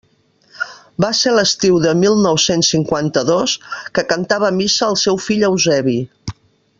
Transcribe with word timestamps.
Va 1.03 1.09
ser 1.19 1.33
l'estiu 1.35 1.77
de 1.83 1.91
mil 1.99 2.17
nou-cents 2.23 2.71
cinquanta-dos, 2.75 3.55
que 3.99 4.07
cantava 4.15 4.53
missa 4.63 4.89
el 4.95 5.01
seu 5.07 5.25
fill 5.31 5.47
Eusebi. 5.51 5.99